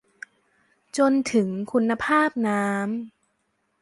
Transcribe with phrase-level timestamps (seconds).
[0.97, 2.85] จนถึงคุณภาพน้ำ